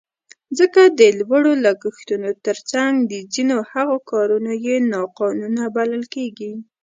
[0.59, 6.53] ځکه د لوړو لګښتونو تر څنګ د ځینو هغو کارونه یې ناقانونه بلل کېږي.